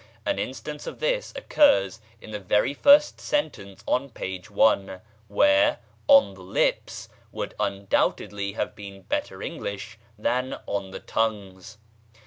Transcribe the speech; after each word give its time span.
An 0.25 0.39
instance 0.39 0.87
of 0.87 0.99
this 0.99 1.31
occurs 1.35 2.01
in 2.19 2.31
the 2.31 2.39
very 2.39 2.73
first 2.73 3.21
sentence 3.21 3.83
on 3.85 4.09
p. 4.09 4.41
1, 4.41 4.99
where 5.27 5.77
"on 6.07 6.33
the 6.33 6.41
lips" 6.41 7.07
would 7.31 7.53
undoubtedly 7.59 8.53
have 8.53 8.75
been 8.75 9.03
better 9.03 9.43
English 9.43 9.99
than 10.17 10.57
"on 10.65 10.89
the 10.89 11.01
tongues." 11.01 11.77